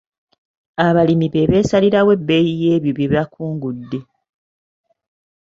Abalimi 0.87 1.27
be 1.33 1.49
beesalirawo 1.49 2.11
ebbeeyi 2.17 2.51
y'ebyo 2.61 2.91
bye 2.97 3.11
bakungudde. 3.13 3.99